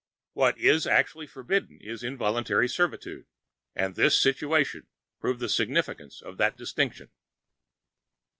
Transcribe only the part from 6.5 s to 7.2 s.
distinction.